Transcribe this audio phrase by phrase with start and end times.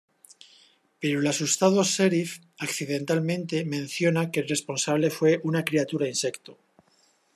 [0.99, 6.57] Pero el asustado Sheriff "accidentalmente" menciona que el responsable fue una criatura insecto.